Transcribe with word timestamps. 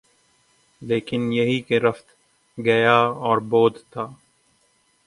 لیکن 0.81 1.31
یہی 1.33 1.59
کہ 1.61 1.79
رفت، 1.79 2.05
گیا 2.57 2.97
اور 2.97 3.37
بود 3.49 3.77
تھا 3.89 4.07